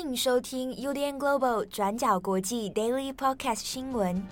[0.00, 4.22] 迎收听 UDN Global 转角国际 Daily Podcast 新闻。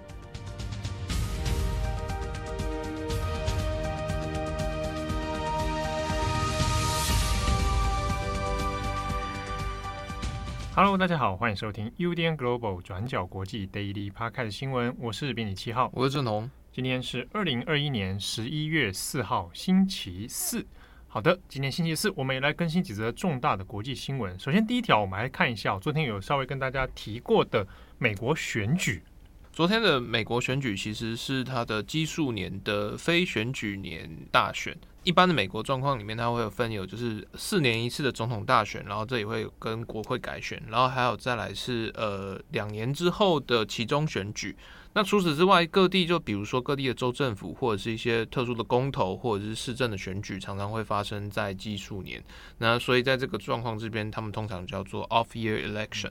[10.74, 14.96] Hello，大家好，欢迎收听 UDN Global 转角国际 Daily Podcast 新闻。
[14.98, 16.50] 我是编辑七号，我是正彤。
[16.72, 20.64] 今天是二零二一年十一月四号，星期四。
[21.10, 24.38] 好的，今天星期四，我们也来更新几则重大的国际新闻。
[24.38, 29.02] 首先，第一条，我们来看一下，昨天有稍微跟大家提过的美国选举。
[29.50, 34.76] 昨天的美国选举其实是它的基数年的非选举年大选。
[35.04, 44.56] 一般的美国状况里面，它会有分有就是四年一次的总统大选，然后这也会跟国会改选，然后还有再来是呃两年之后的其中选举。
[44.94, 52.22] 那除此之外，各地就比如说各地的州政府或者是一些特殊的公投或者是市政的选举，常常会发生在基数年。
[52.58, 56.10] 那所以在这个状况这边，他们通常叫做 off-year election。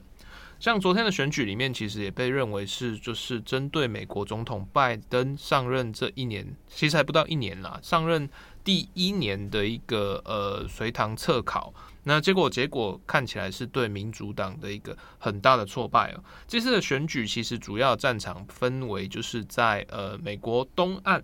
[0.58, 8.28] 像昨天的选举里面，其实也被认为是就是针对美国总统拜登上任这一年，其实还不到一年啦，上任
[8.64, 11.72] 第一年的一个呃随堂测考。
[12.04, 16.24] 那结果结果看起来是对民主党的一个很大的挫败哦。
[16.46, 21.22] 这次的选举其实主要战场分为就是在呃美国东岸。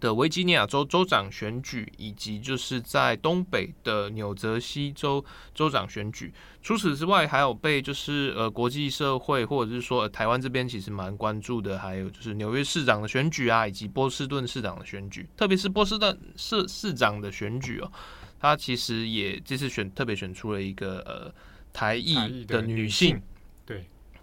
[0.00, 5.24] 的维吉尼亚州州长选举，以及就是在东北的纽泽西州
[5.54, 6.32] 州长选举。
[6.62, 15.28] 除此之外，还有被就是呃国际社会或者是说、呃、台湾这边其实蛮关注的，还有就是纽约市长的选举啊，以及波士顿市长的选举。
[15.36, 17.90] 特别是波士顿市市长的选举哦，
[18.38, 21.32] 他其实也这次选特别选出了一个呃
[21.72, 23.20] 台裔的女性。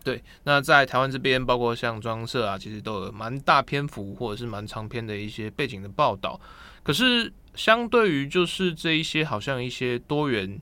[0.05, 6.39] 对，那在台湾这边，包括像中央社啊，其实都有蛮大篇幅或者是蛮长篇的一些背景的报道。
[6.83, 10.61] 可是，相对于就是这一些好像一些多元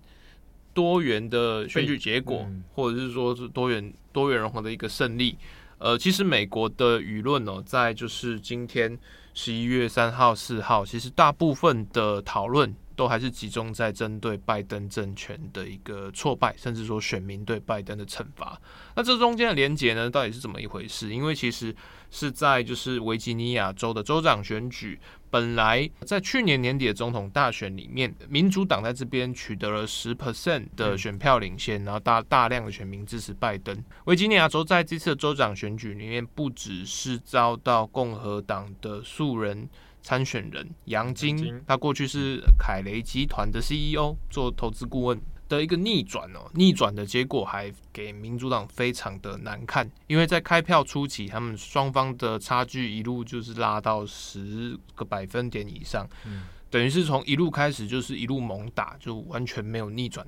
[0.73, 5.37] 多元的选举结果，嗯、或者是说是多元多元融合的一个胜利，
[5.77, 8.97] 呃，其实美国的舆论哦，在就是今天
[9.33, 12.73] 十一月三号、四号，其实大部分的讨论。
[12.95, 18.59] 都还是集中在针对拜登政权的一个挫败，甚至说选民对拜登的惩罚。
[18.95, 21.13] 那这中间的连结呢，到底是怎么一回事？
[21.13, 21.75] 因为其实
[22.09, 24.99] 是在就是维吉尼亚州的州长选举，
[25.29, 33.83] 本来在去年年底的总统大选里面，民主党在这边取得了十 percent 的选票领先，然后大大量的选民支持拜登。
[34.05, 39.67] 维吉尼亚州在这次的州长选举里面，不只是遭到共和党的素人。
[40.03, 45.19] 参选人杨金，他过去是凯雷集团的 CEO，做投资顾问。
[45.49, 60.25] 的一个逆转哦，逆转的结果还给民主党非常的难看，因为在开票初期，他们双方的差距一路就是拉到十个百分点以上，嗯、等于是从一路开始就是一路猛打，就完全没有逆转，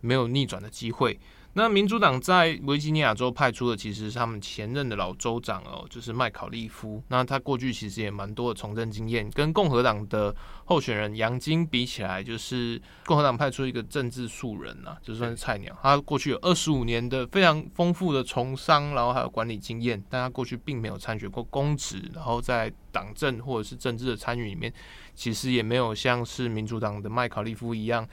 [0.00, 1.20] 没有逆转的机会。
[1.56, 7.00] 那民主党在维吉尼亚州派出的其实是他们前任的老州长哦，就是麦考利夫。
[7.08, 10.34] 那他过去其实也蛮多的从政经验，跟共和党的
[10.64, 15.78] 候选人杨金比起来，就是共和党派出一个政治素人呐、啊，就算是菜鸟。
[15.80, 24.72] 他过去有二十五年的非常丰富的从商，然后还有管理经验，但他过去并没有参选过公职，然后在党政或者是政治的参与里面，
[25.14, 28.04] 其实也没有像是民主党的麦考利夫一样。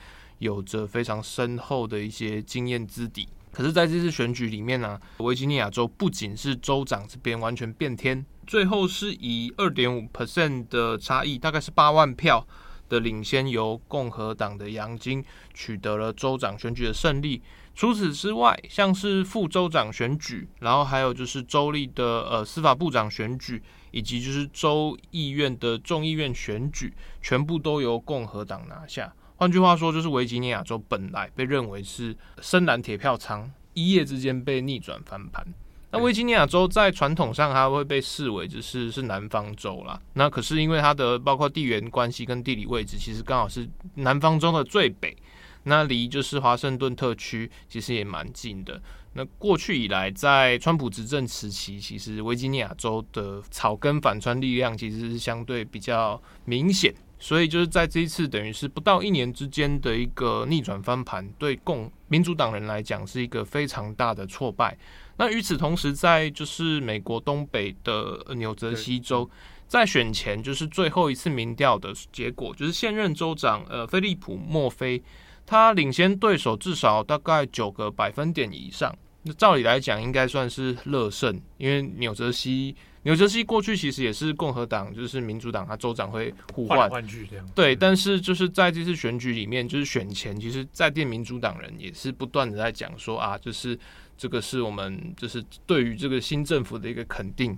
[0.42, 12.44] 有着非常深厚的一些经验资底，可是在这次选举里面呢、维吉尼亚州不仅是州长这边完全变天，最后是以二点五 percent 的差异，大概是八万票
[12.88, 17.40] 的领先，由共和党的杨金取得了州长选举的胜利。
[17.72, 26.92] 除此之外，像是副州长选举，然后还有就是州立的呃司法部长选举，以及就是州议院的众议院选举，
[27.22, 29.14] 全部都由共和党拿下。
[29.42, 35.44] 换句话说，就是维吉尼亚州本来被认为是深蓝铁票仓，一夜之间被逆转翻盘。
[35.90, 40.00] 那维吉尼亚州在传统上它会被视为就是是南方州啦。
[40.12, 45.16] 那可是因为它的包括地缘关系跟地理位置，其实刚好是南方州的最北，
[45.64, 48.80] 那离就是华盛顿特区其实也蛮近的。
[49.14, 56.94] 那过去以来，在川普执政时期，其实维吉尼亚州的草根反川力量其实是相对比较明显。
[57.22, 64.76] 所以就是在这一次，等于是不到一年之间的一个逆转翻盘，对共民主党人来讲是一个非常大的挫败。
[65.18, 69.30] 那与此同时，在就是美国东北的纽泽西州，
[69.68, 75.00] 在选前就是最后一次民调的结果，就是现任州长呃菲利普·莫菲，
[75.46, 78.92] 他领先对手至少大概九个百分点以上。
[79.24, 82.74] 那照理来讲，应该算是乐胜，因为纽泽西，
[83.04, 87.48] 纽泽西过去其实也是共和党，就是民主党，他州长会互换换去这样。
[87.54, 93.78] 对，但是就是在这次选举里面，就是选前，其实在电民主党人也是不断的在讲说啊，就是
[94.18, 97.56] 这个是我们就是对于这个新政府的一个肯定。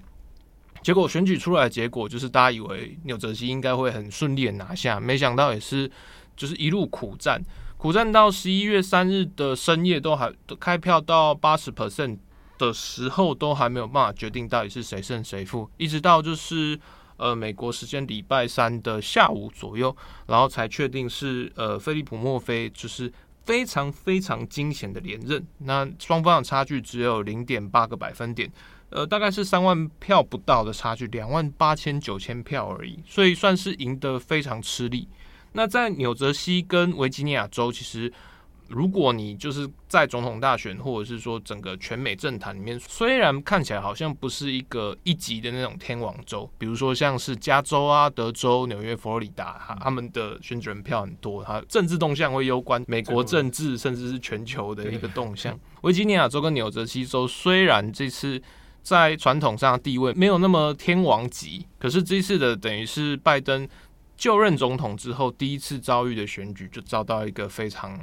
[0.82, 5.90] 结果选举出来的结果，就是大家以为纽泽西应该会很顺利的拿下，没想到也是
[6.36, 7.42] 就是一路苦战。
[7.84, 12.16] 苦战到十一月三日的深夜，都还开票到八十 percent
[12.56, 16.80] 的时候，都还没有办法决定到底是谁胜谁负，一直到就是
[17.18, 19.94] 呃美国时间礼拜三的下午左右，
[20.26, 23.12] 然后才确定是呃菲利普莫菲就是
[23.44, 25.46] 非常非常惊险的连任。
[25.58, 28.50] 那双方的差距只有零点八个百分点，
[28.88, 35.06] 呃大概是三万票不到的差距，两万八千九千票而已，所以算是赢得非常吃力。
[35.56, 38.12] 那在纽泽西跟维吉尼亚州，其实
[38.66, 55.56] 如果你就是在总统大选，或者是说整个全美政坛里面，虽然看起来好像不是一个一级的那种天王州，比如说像是加州啊、德州、纽约、佛罗里达，他们的选举人票很多，他政治动向会攸关美国政治，甚至是全球的一个动向。
[55.82, 58.42] 维吉尼亚州跟纽泽西州虽然这次
[58.82, 63.68] 在传统上的地位没有那么天王级，可是这次的等于是拜登。
[64.24, 68.00] 就任总统之后，第一次遭遇的选举就遭到一个非常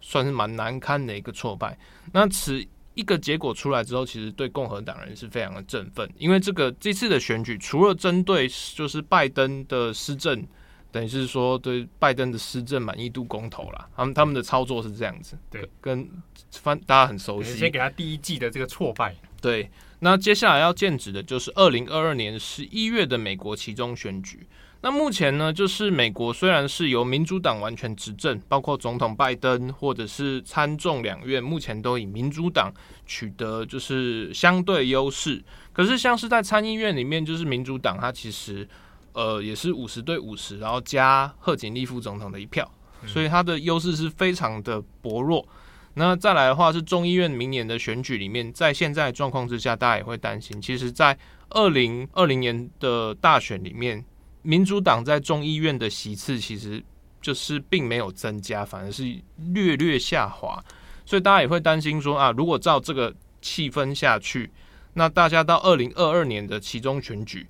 [0.00, 1.76] 算是蛮难堪的一个挫败。
[2.12, 2.64] 那此
[2.94, 10.46] 一个结果出来之后，其实对共和党人是非常的振奋，因为这个这次的选举除了针对就是拜登的施政，
[10.92, 16.08] 等于是说对拜登的施政满意度公投啦，他们他们的操作是这样子，对，跟
[16.52, 19.68] 翻大家很熟悉，先给他第一季的这个挫败，对。
[19.98, 24.46] 那接下来要剑指的就是二零二二年十一月的美国其中选举。
[24.86, 32.72] 那目前呢，就是美国虽然是由民主党完全执政，包括总统拜登或者是参众两院，目前都以民主党
[33.04, 35.42] 取得就是相对优势。
[35.72, 38.64] 可是像是在参议院里面，就是民主党它其实
[39.12, 42.70] 呃也是五十对五十，然后加贺锦丽副总统的一票，
[43.08, 45.44] 所以它的优势是非常的薄弱。
[45.94, 51.18] 那再来的话是众议院明年的选举里面，在现在状况之下，大家也会担心，其实在
[51.50, 54.04] 二零二零年的大选里面。
[54.46, 56.80] 民主党在众议院的席次其实
[57.20, 59.02] 就是并没有增加，反而是
[59.52, 60.64] 略略下滑，
[61.04, 63.12] 所以大家也会担心说啊，如果照这个
[63.42, 64.48] 气氛下去，
[64.94, 67.48] 那大家到二零二二年的期中选举，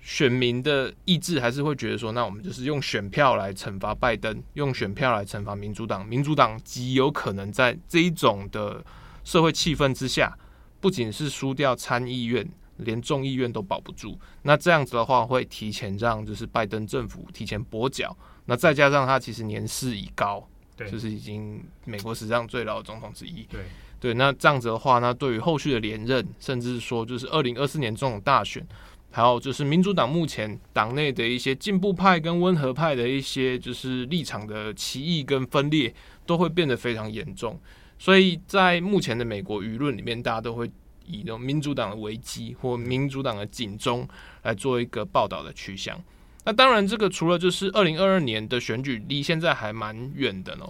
[0.00, 8.84] 选民的意志还是会觉得说，那我们就是用选票来惩罚拜登，用选票来惩罚民主党，民主党极有可能在这一种的
[9.22, 10.36] 社会气氛之下，
[10.80, 12.44] 不仅是输掉参议院。
[12.78, 18.16] 连众议院都保不住，那这样子的话会提前让就是拜登政府提前跛脚，
[18.46, 20.44] 那再加上他其实年事已高，
[20.76, 23.60] 对，就是已经美国史上最老的总统之一，对
[24.00, 28.66] 对，那这样子的话，那对于后续的连任，甚至说就是二零二四年总统大选，
[29.12, 35.94] 还有就是民主党目前党内的一些进步派跟温和派的一些就是立场的歧义跟分裂，
[36.26, 37.58] 都会变得非常严重，
[37.98, 40.68] 所以在目前的美国舆论里面，大家都会。
[41.04, 44.08] 以那种民主党的危机或民主党的警钟
[44.42, 46.02] 来做一个报道的趋向。
[46.44, 50.66] 那当然，这个除了就是二零二二年的选举离现在还蛮远的呢。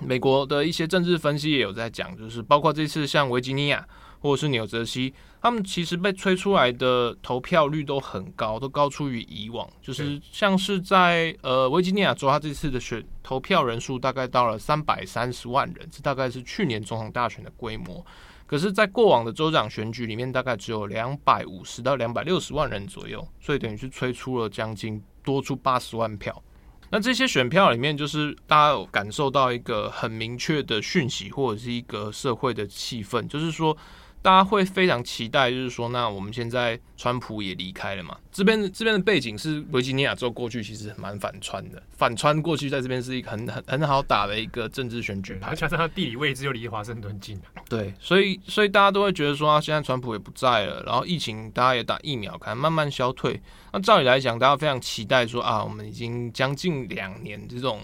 [0.00, 3.86] 美国的一些政治分析也有在讲，就是包括这次像维吉尼亚
[4.20, 9.68] 或者是纽泽西，他们其实被吹出来的投票率都很高，都高出于以往。
[9.82, 18.02] 就是像是在呃维吉尼亚州，他这次的选投票人数大概到了三百三十万人，这大概是去年总统大选的规模。
[18.50, 26.42] 可是，在过往的州长选举里面，大概只有两百五十到两百六十万人左右，所以等于是催出了将近多出八十万票。
[26.90, 33.76] 那这些选票里面，就是大家有感受到一个很明确的讯息，或者是一个社会的气氛，就是说。
[34.22, 38.16] 大家会非常期待，就是说，那我们现在川普也离开了嘛？
[38.30, 47.40] 这边这边的背景是维吉尼亚州过去其实蛮反川的，反川过去在这边是一个很很很好打的一个政治选举牌，加上它地理位置又离华盛顿近。
[47.68, 53.40] 对，所以所以大家都会觉得说，啊现在川普也不在了，然后疫情大家也打疫苗，可能慢慢消退。
[53.72, 57.80] 那照理来讲，大家非常期待说啊，我们已经将近两年这种。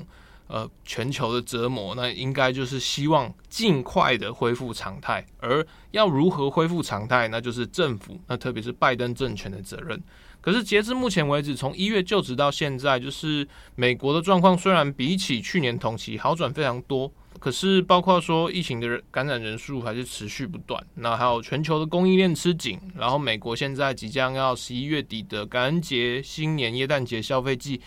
[0.48, 5.26] 呃，全球的折磨，那应该就是希望尽快的恢复常态。
[5.38, 10.00] 而要如何恢复常态，那就是政府，那特别是拜登政权的责任。
[10.40, 17.10] 可是截至目前为止，从一月就职到现在，就是美国的状况虽然比起去年同期好转非常多，
[17.40, 20.80] 可是包括说疫情的感染人数还是持续不断。
[20.94, 27.80] 那还有全球的供应链吃紧，然后美国现在即将要十一月底的感恩节、新年、耶诞节消费季。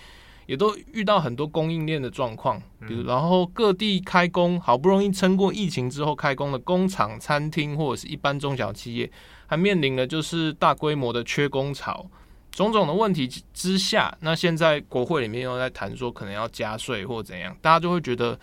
[0.50, 9.12] 也都遇到很多供应链的状况，比如然后各地开工好不容易撑过疫情之后开工的工厂、餐厅或者是一般中小企业，
[9.46, 12.04] 还面临了就是大规模的缺工潮，
[12.50, 18.40] 种种的问题之下，那现在国会里面又在谈说可能要加税或怎样，大家就会觉得，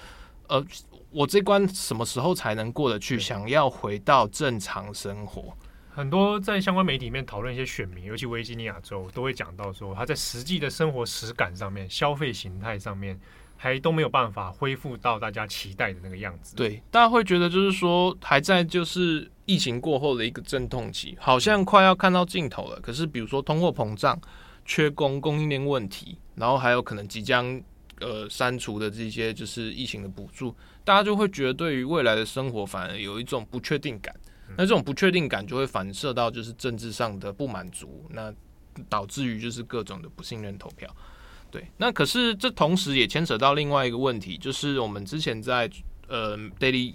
[0.46, 0.64] 呃，
[1.10, 3.18] 我这关什么时候才能过得去？
[3.18, 5.52] 想要回到正常生活。
[5.96, 13.18] 很多在相关媒体里面讨论一些选民，尤其维吉尼亚州，都会讲到说，他在实际的生活实感上面、消费形态上面，
[13.56, 16.54] 还都没有办法恢复到大家期待的那个样子。
[16.54, 22.78] 对，大家会觉得就是说，还在就是疫情过后的一个阵痛期，好像快要看到尽头了。
[22.80, 24.20] 可是，比如说通货膨胀、
[24.66, 27.58] 缺工、供应链问题，然后还有可能即将
[28.00, 34.14] 呃删除的这些就是疫情的补助，大家就会觉得对于未来的生活反而有一种不确定感。
[34.56, 38.32] 那这种不确定感就会反射到就是政治上的不满足，那
[38.88, 40.88] 导致于就是各种的不信任投票。
[41.50, 45.70] 对，那可是这同时也牵扯到另外一个问题，就是我们之前在
[46.08, 46.94] 呃 Daily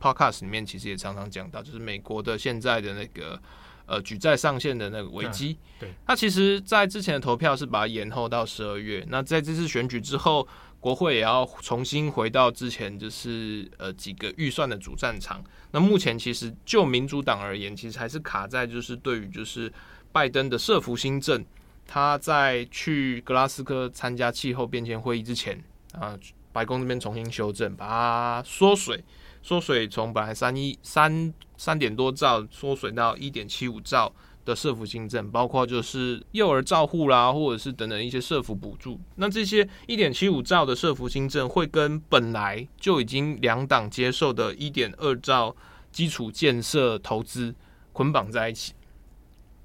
[0.00, 3.40] Podcast 里面其实也常常讲到，就是美国的现在的那个
[3.86, 5.58] 呃举债上限的那个危机。
[5.78, 10.46] 对，它其实在之前的投票是把它延后到十二月，那在这次选举之后。
[10.80, 15.44] 国会也要重新回到之前，就是呃几个预算的主战场。
[15.72, 19.70] 那目前其实就民主党而言，其实还是卡在就是对于就是
[20.10, 21.44] 拜登的设伏新政，
[21.86, 26.18] 他在去格拉斯哥参加气候变迁会议之前啊，
[26.50, 29.04] 白宫这边重新修正，把它缩水，
[29.42, 34.10] 缩水从本来三一三三点多兆缩水到一点七五兆。
[34.50, 38.98] 的社福新政，包括就是幼儿照护啦，或者是等等一些社福补助。
[39.14, 45.54] 那这些一点七五兆的社福新政，会跟本来就已经两党接受的一点二兆
[45.92, 47.54] 基础建设投资
[47.92, 48.72] 捆绑在一起。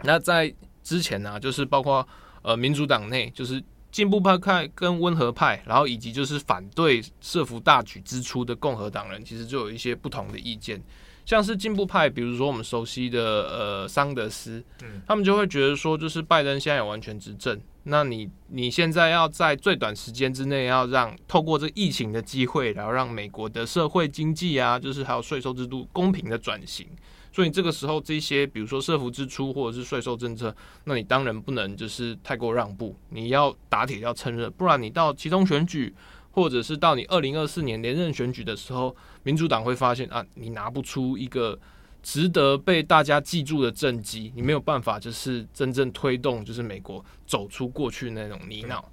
[0.04, 2.08] 那在之前呢、就是包括
[2.44, 10.80] 呃民主党内，就是进步派跟温和派，然后以及就是反对社福大举支出的共和党人，其实就有一些不同的意见。
[11.26, 14.64] 像是进步派，比如说我们熟悉的呃桑德斯，
[15.08, 26.88] 他们就会觉得说，就是拜登现在有完全执政，那你你现在要在最短时间之内，要让透过这疫情的机会，然后让美国的社会经济啊，就是还有税收制度公平的转型，
[27.32, 35.92] 所以这个时候这些比如说社福支出或者是税收政策，那你当然不能就是太过让步，你要打铁要趁热，不然你到其中选举。
[36.36, 41.58] 或者是到你二零二四年连任选举的时候，民主党会发现啊，你拿不出一个
[42.04, 48.84] 值得被大家记住的政绩，你没有办法就是真正推动就是美国走出过去那种泥淖。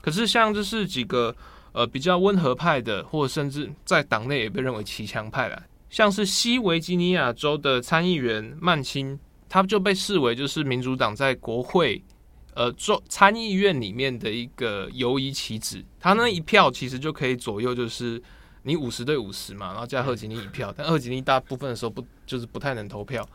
[0.00, 1.34] 可是像就是几个
[1.72, 9.18] 呃比较温和派的，或者甚至在党内也被认为骑墙派了，像是西维吉尼亚州的参议员曼钦，
[9.48, 12.00] 他就被视为就是民主党在国会。
[12.54, 18.22] 呃，做参议院里面的一个游移棋子，他那一票其实就可以左右，就是
[18.64, 23.26] 你五十对五十嘛，然后加贺锦丽一票，但贺锦丽大部分的时候不就是不太能投票，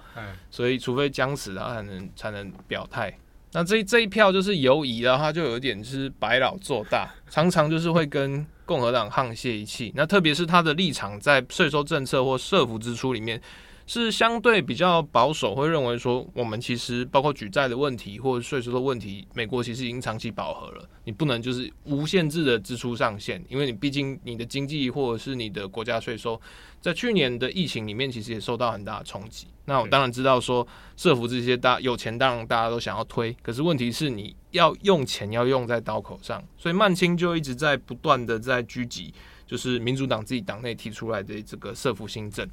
[0.51, 3.11] 所以除非僵死了，他才能才能表态。
[3.53, 9.91] 那这这一票就是游移的话，就有一点是白老做大，常常就是会跟共和党沆瀣一气。
[9.95, 13.41] 那特别是他的立场在税收政策或社福支出里面。
[13.87, 20.87] 是相对比较保守，会认为说，我们其实包括举债的问题或者税收的问题，美国其实已经长期饱和了。
[21.05, 26.39] 你不能就是无限制的支出上限，因为你毕竟你的经济或者是你的国家税收，
[26.81, 29.47] 在去年的疫情里面其实也受到很大的冲击。
[29.63, 30.67] 那我当然知道说，
[30.97, 39.13] 社福这些大有钱当然大家都想要推，可是问题是你要用钱要用在刀口上，所以曼青就一直在不断的在狙击，
[39.45, 42.45] 就是民主党自己党内提出来的这个社福新政。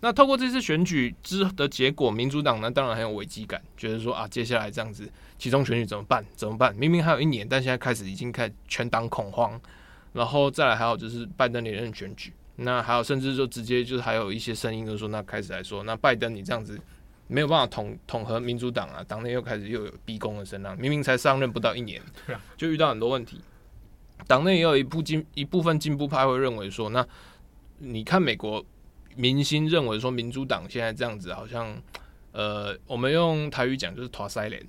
[0.00, 6.24] 那透过这次选举之的结果，民主党呢当然很有危机感，觉得说啊，接下来这样子，其中选举怎么办？
[6.36, 6.74] 怎么办？
[6.76, 9.58] 明明还有一年，但现在开始已经开始全党恐慌，
[10.12, 16.78] 然后再来还有就是拜登连任选举，那还有甚至就直接就是还有一些声音就说，那开始来说，那拜登你这样子
[17.26, 22.00] 没有办法统统合民主党啊，党内又开始又有逼宫的声浪，明明才上任不到一年，
[22.58, 23.40] 就遇到很多问题，
[24.26, 27.04] 党内也有一部进一部分进步派会认为说，那
[27.78, 28.62] 你看美国。
[29.16, 31.74] 民星认为说，民主党现在这样子，好像，
[32.32, 34.62] 呃，我们用台语讲就是拖塞脸，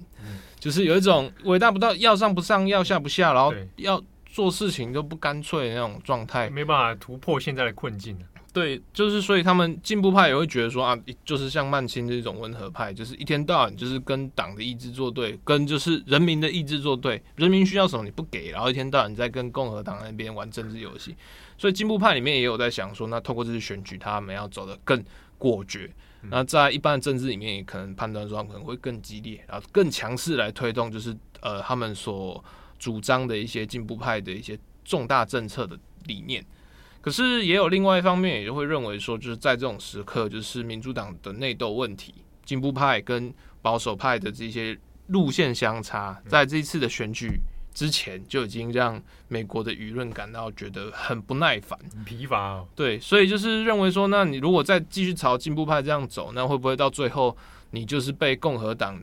[0.60, 8.18] 就是有一种伟大不到，要上不上，要下不下，然后要做事情都不干脆的那种状态，没办法突破现在的困境。
[8.57, 21.15] 对，就是所以他们进步派也会觉得说啊，就是像曼青这种温和派，就是一天到晚就是跟党的意志作对，跟就是人民的意志作对，人民需要什么你不给，然后一天到晚在跟共和党那边玩政治游戏。
[21.55, 25.03] 所以进步派里面也有在想说，那透过这次选举，他们要走得更
[25.37, 25.93] 果决。
[26.29, 32.43] 那在一般的政治里面，也可能判断说他们可能会更激烈，然后更强势来推动，就是呃他们所
[32.79, 36.43] 主张的一些进步派的一些重大政策的理念。
[37.01, 42.13] 可是也有另外一方面，也就会认为说，就是在这种时刻，就是民主党的内斗问题，
[42.46, 44.77] 进步派跟保守派的这些
[45.08, 47.39] 路线相差，在这一次的选举
[47.74, 52.68] 之前就已经让美国的舆论感到觉得很不耐烦、很疲乏哦。
[52.75, 57.38] 对，所以就是认为说，那你如果再继续朝进步派这样走，那会不会到最后
[57.72, 59.00] 你就是被共和党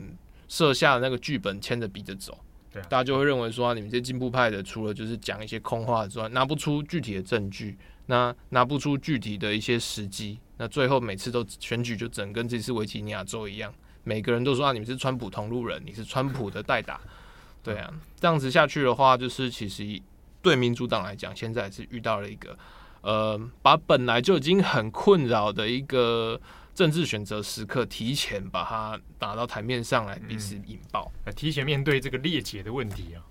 [0.47, 2.37] 设下的那个剧本牵着鼻子走？
[2.75, 7.77] 对啊，大家就会认为说，你们这些进步派的，除了就是讲一些空话之外，拿不出具体的证据，
[8.07, 16.99] 那拿不出具体的一些时机，那最后每次都选举就整跟这次维吉尼亚州一样，每个人都说啊，你们是川普同路人，你是川普的代打。
[17.63, 19.99] 对啊，这样子下去的话，就是其实
[20.41, 22.55] 对民主党来讲，现在是遇到了一个
[23.01, 26.39] 呃，把本来就已经很困扰的一个
[26.75, 33.23] 政治选择时刻，提前把它打到台面上来，彼此引爆，来、嗯、提前面对这个裂解的问题啊。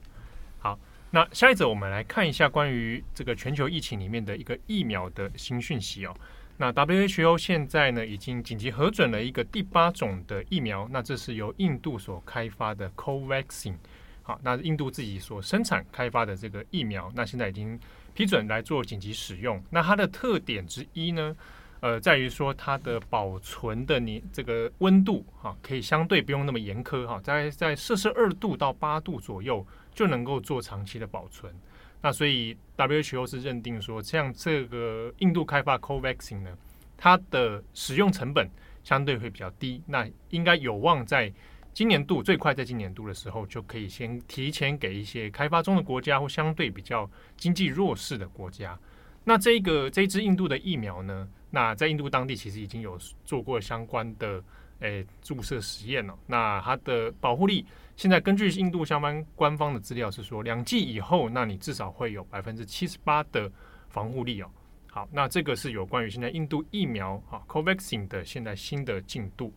[0.58, 0.78] 好，
[1.10, 6.16] 那下一则我们来看一下关于这个全球疫情里面的一个疫苗的新讯息哦。
[6.56, 13.74] 那 WHO 现在呢已经紧急核准了一个第八种的疫苗，那这是由印度所开发的 Covaxin。
[14.22, 17.78] 好，那印度自己所生产开发的这个疫苗，那现在已经
[18.14, 19.62] 批准来做紧急使用。
[19.68, 21.36] 那它的特点之一呢，
[21.84, 29.64] 呃，在于说它的保存的你这个温度哈，可以相对不用那么严苛哈，在在摄氏二度到八度左右
[29.94, 31.54] 就能够做长期的保存。
[32.00, 36.56] 那所以 WHO 是认定说，像这个印度开发 COVAXing 呢，
[36.96, 38.48] 它的使用成本
[38.82, 41.30] 相对会比较低，那应该有望在。
[41.74, 48.78] 今年度最快在今年度的时候，就可以先提前给一些开发中的国家或相对比较经济弱势的国家。
[49.24, 54.42] 那这个这支印度的疫苗呢，那在印度当地其实已经有做过相关的
[54.80, 56.18] 诶、注射实验了。
[56.26, 57.64] 那它的保护力，
[57.96, 63.50] 现在根据印度相关官方的资料是说，两剂以后，那你至少会有百分之七十八的
[63.88, 64.50] 防护力哦。
[64.90, 69.54] 好，那这个是有关于现在印度疫苗啊 Covaxin 的现在新的进度。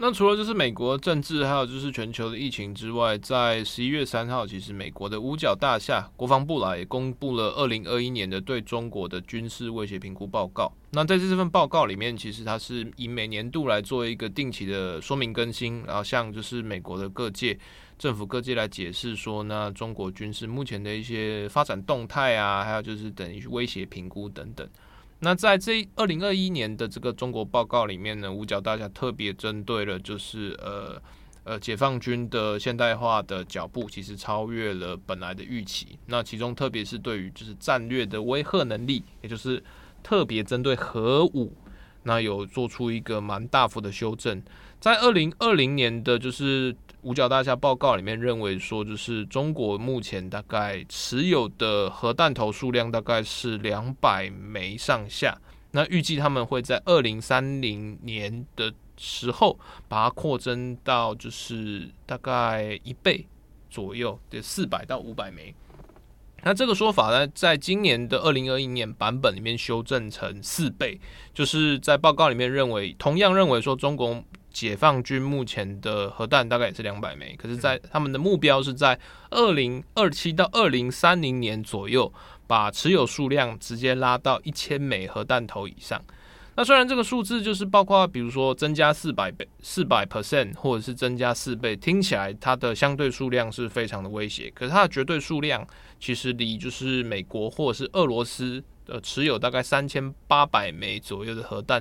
[0.00, 10.72] 那除了就是美国政治，还有就是全球的疫情之外，在十一月三号，其实美国的五角大厦国防部啦也公布了二零二一年的对中国的军事威胁评估报告。
[10.92, 17.58] 那在这份报告里面，其实它是以每年度来做一个定期的说明更新，然后向就是美国的各界
[17.98, 24.64] 政府各界来解释说，那中国军事目前的一些发展动态啊，还有就是等于威胁评估等等。
[25.20, 31.02] 那在这二零二一年的这个中国报告里面呢，五角大厦特别针对了就是呃
[31.44, 35.98] 呃解放军的现代化的脚步，其实超越了本来的预期。
[36.06, 39.62] 那其中特别是对于就是战略的威慑能力，也就是
[40.02, 41.52] 特别针对核武，
[42.04, 44.42] 那有做出一个蛮大幅的修正。
[44.80, 46.76] 在二零二零年的就是。
[47.02, 55.38] 五角大厦报告里面认为说，就是中国目前大概持有的核弹头数量大概是两百枚上下。
[55.70, 59.56] 那预计他们会在二零三零年的时候
[59.86, 63.24] 把它扩增到就是大概一倍
[63.70, 65.54] 左右，的四百到五百枚。
[66.42, 71.00] 那这个说法呢，在今年的二零二一年版本里面修正成四倍，
[71.32, 74.24] 就是在报告里面认为，同样认为说中国。
[74.50, 78.98] 解放军目前的核弹大概也是两百枚，可是，在他们的目标是在
[79.30, 82.12] 二零二七到二零三零年左右，
[82.46, 86.02] 把持有数量直接拉到一千枚核弹头以上。
[86.56, 95.64] 那虽然这个数字就是包括，比如说增加四百倍、四百 percent，或者是增加四倍，听起来它的相对数量是非常的威胁，可是它的绝对数量
[96.00, 101.80] 其实离就是美国或者是俄罗斯的持有大概三千八百枚左右的核弹。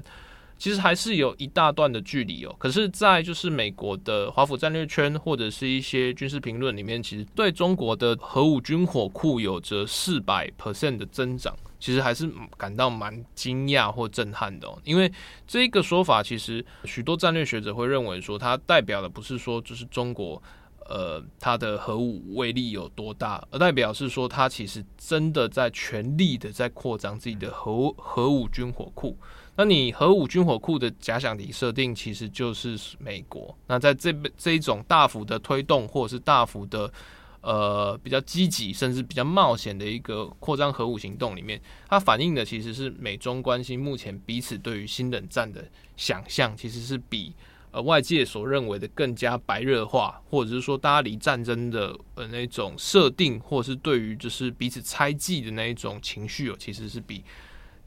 [0.58, 2.56] 其实还是有一大段的距离哦。
[2.58, 14.80] 可是，在就是美国的华府战略圈或者是一些军事评论里面，其实对中国的核武军火库有着四百 percent 的增长，其实还是感到蛮惊讶或震撼的哦。
[14.84, 15.12] 因为
[15.46, 20.42] 这个说法，其实许多战略学者会认为说，它代表的不是说就是中国
[20.88, 29.18] 呃它的核武威力有多大，而代表是说它其实真的在全力的在扩张自己的核核武军火库。
[29.56, 33.58] 那你核武军火库的假想敌设定其实就是美国。
[33.66, 36.92] 那在这这一种大幅的推动，或者是大幅的
[37.42, 47.34] 呃比较积极，甚至比较冒险的一个扩张核武行动里面，它反映的其实是美中关系目前彼此对于新冷战的想象，其实是比
[47.72, 57.24] 呃外界所认为的更加白热化，或者是说大家离战争的呃那种设定，或者是对于就是彼此猜忌的那一种情绪哦，其实是比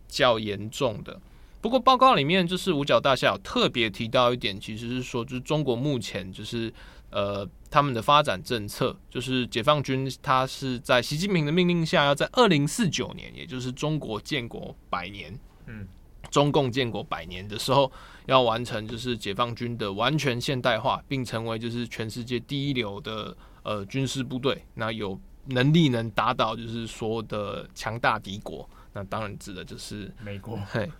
[0.08, 1.20] 较严重的。
[1.60, 6.72] 不过报告里面就是五角大厦有特别提到一点，其实是说就是中国目前就是
[7.10, 15.86] 呃他们的发展政策，就是解放军他是在习近平的命令下，要在二零四九年，也就是中国建国百年，嗯，
[16.30, 17.90] 中共建国百年的时候，
[18.26, 30.58] 要完成就是解放军的完全现代化，并成为就是全世界第一流的呃军事部队，那有能力能打倒就是所有的强大敌国，那当然指的就是美国。
[30.70, 30.90] 嘿。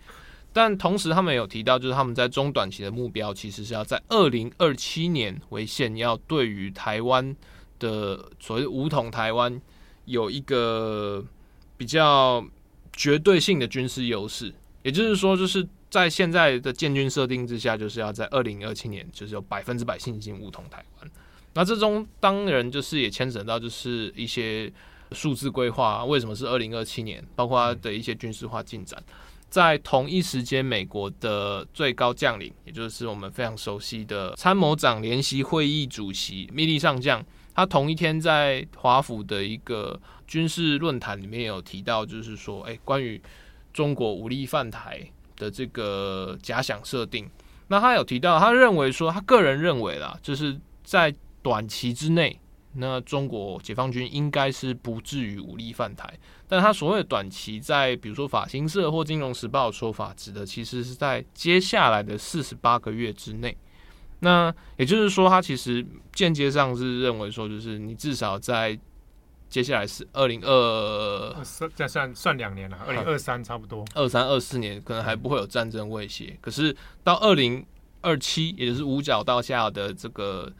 [0.53, 7.33] 但同时，他们有提到，就是他们在中短期的目标，其实是要在二零二七年为限，要对于台湾
[7.79, 9.61] 的所谓武统台湾
[10.03, 11.23] 有一个
[11.77, 12.45] 比较
[12.91, 14.53] 绝对性的军事优势。
[14.83, 21.11] 也就是说，就是在现在的建军设定之下，就是要在二零二七年，就是有百分之百信心武统台湾。
[21.53, 24.71] 那这中当然就是也牵扯到，就是一些
[25.11, 29.01] 数字规划，为什么是二零二七年，包括它的一些军事化进展。
[29.49, 37.21] 在同一时间，美国的最高将领，也就是我们非常熟悉的参谋长联席会议主席密利上将，
[37.53, 43.21] 他同一天在华府的一个军事论坛里面有提到，就是说，哎，关于
[43.73, 45.01] 中国武力犯台
[45.35, 47.29] 的这个假想设定。
[47.67, 52.37] 那他有提到，他认为说，他个人认为啦，就是在短期之内。
[52.73, 56.09] 那中国解放军应该是不至于武力犯台，
[56.47, 63.57] 但他所谓的短期，在比如说法新社或金融时报的说法，指的其实是在接下来的四十八个月之内。
[64.19, 68.79] 那也就是说，他其实间接上是认为说，就是你至少在
[69.51, 71.35] 接下来是二零二，
[71.75, 77.63] 再算算两年了，二零二三差不多，二三二四年可能还不会有战争威胁，可是到二零
[78.01, 80.51] 二七，也就是五角大厦的这个。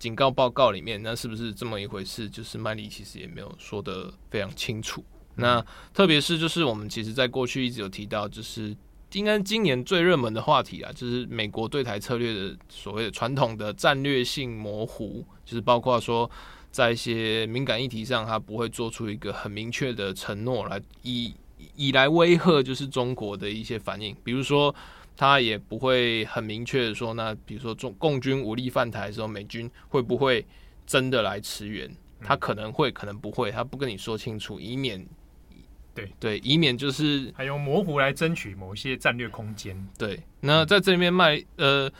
[0.00, 2.26] 警告报告里面，那是不是这么一回事？
[2.26, 5.04] 就是麦利其实也没有说的非常清楚。
[5.34, 8.74] 那特别是就是我们其实在过去一直有提到，就是
[9.12, 16.30] 应该今年最热门的话题啊，就是美国对台策略的所谓的传统的战略性模糊，就是包括说
[16.70, 21.34] 在一些敏感议题上，他不会做出一个很明确的承诺来以
[21.76, 24.74] 以来威吓，就是中国的一些反应，比如说。
[25.16, 30.46] 他也不会很明确的说，那比如说中共军武力犯台的时候，美军会不会
[30.86, 31.90] 真的来驰援？
[32.22, 35.06] 他可能会，可能不会，他不跟你说清楚，以免
[35.94, 39.76] 对对，以免就是还用模糊来争取某一些战略空间。
[39.98, 41.90] 对，那在这里面卖呃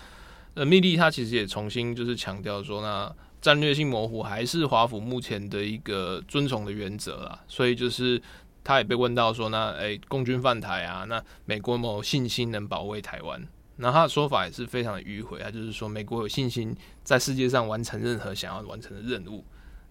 [0.54, 8.20] 呃，密利他其实也重新就是强调说，那战略性模糊还是华府目前的一个遵从的原则啊，所以就是。
[8.62, 13.42] 他也被问到说：“那诶、欸，共军犯台啊，那美国有没有信心能保卫台湾？”
[13.76, 19.42] 那他的说法也是非常的迂回，他就是说美国有信心在世界上完成任何想要完成的任务，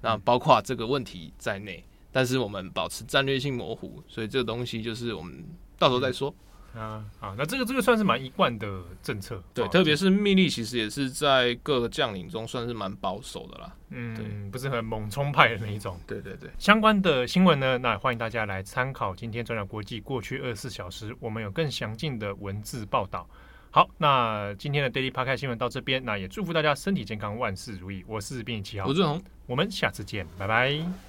[0.01, 1.83] 那包括这个问题在内。
[2.11, 5.43] 但是我们保持战略性模糊，所以这个东西就是我们
[5.79, 6.33] 到时候再说。
[6.75, 16.49] 啊，好，那这个这个算是蛮一贯的政策，对，特别是密利其实也是在各个将领中算是蛮保守的啦，嗯，对，不是很猛冲派的那一种，对对对。
[16.57, 23.27] 相关的新闻呢，那欢迎大家来参考今天转角国际过去二十四小时，我们有更详尽的文字报道。
[23.71, 28.03] 好，那今天的 Daily Podcast 新闻到这边，那也祝福大家身体健康，万事如意。
[28.07, 31.08] 我是编辑七号，吴志宏，我们下次见，拜拜。